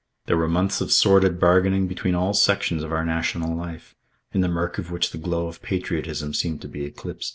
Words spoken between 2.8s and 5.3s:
of our national life, in the murk of which the